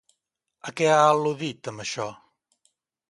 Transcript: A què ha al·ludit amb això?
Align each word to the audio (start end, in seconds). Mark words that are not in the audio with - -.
A 0.71 0.71
què 0.79 0.87
ha 0.93 1.03
al·ludit 1.09 1.69
amb 1.73 1.85
això? 1.85 2.09